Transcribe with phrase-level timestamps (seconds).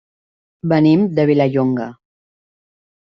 [0.71, 1.91] Venim de Vilallonga.